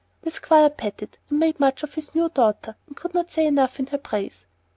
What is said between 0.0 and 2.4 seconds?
The Squire petted and made much of his new